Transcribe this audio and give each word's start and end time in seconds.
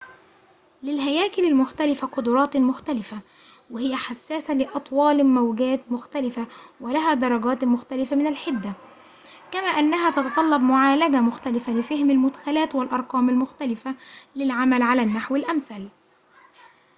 للهياكل 0.83 1.45
المختلفة 1.45 2.07
قدرات 2.07 2.57
مختلفة 2.57 3.19
وهي 3.71 3.95
حساسة 3.95 4.53
لأطوال 4.53 5.25
موجات 5.25 5.91
مختلفة 5.91 6.47
ولها 6.81 7.13
درجات 7.13 7.63
مختلفة 7.63 8.15
من 8.15 8.27
الحدة 8.27 8.73
كما 9.51 9.67
أنها 9.69 10.09
تتطلب 10.09 10.61
معالجة 10.61 11.21
مختلفة 11.21 11.73
لفهم 11.73 12.09
المدخلات 12.09 12.75
والأرقام 12.75 13.29
المختلفة 13.29 13.95
للعمل 14.35 14.81
على 14.81 15.01
النحو 15.01 15.35
الأمثل 15.35 15.89